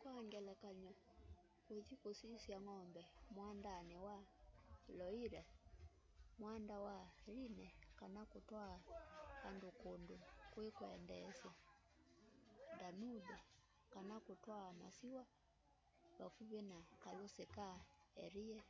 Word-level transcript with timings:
kwang'elekanyo 0.00 0.92
kũthĩ 1.66 1.94
kũsyĩsya 2.02 2.56
ng'ome 2.66 3.02
mwandanĩ 3.34 3.96
wa 4.06 4.16
loĩre 4.98 5.42
mwanda 6.40 6.76
wa 6.86 6.98
rhĩne 7.26 7.68
kana 7.98 8.22
kũtwaa 8.32 8.76
andũ 9.48 9.68
kũndũ 9.80 10.16
kwĩkwendeesya 10.52 11.50
danũbe 12.78 13.36
kana 13.92 14.16
kũtwaa 14.26 14.68
masĩwa 14.80 15.24
vakũvĩ 16.18 16.60
na 16.70 16.78
kalũsĩ 17.02 17.44
ka 17.56 17.68
erie 18.24 18.60